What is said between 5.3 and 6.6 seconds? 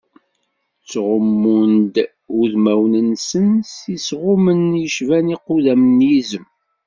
iqudam n yizem.